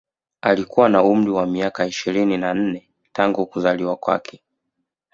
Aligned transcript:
Alikuwa 0.41 0.89
na 0.89 1.03
umri 1.03 1.31
wa 1.31 1.45
miaka 1.47 1.85
ishirini 1.85 2.37
na 2.37 2.53
nne 2.53 2.89
tangu 3.13 3.45
kuzaliwa 3.47 3.95
kwake 3.95 4.41